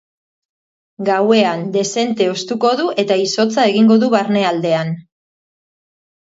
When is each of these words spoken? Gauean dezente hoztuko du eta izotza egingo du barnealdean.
Gauean 1.09 1.61
dezente 1.75 2.29
hoztuko 2.29 2.71
du 2.79 2.87
eta 3.03 3.19
izotza 3.27 3.67
egingo 3.73 3.99
du 4.05 4.11
barnealdean. 4.15 4.91